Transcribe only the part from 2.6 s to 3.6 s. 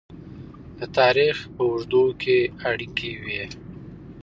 اړیکې وې.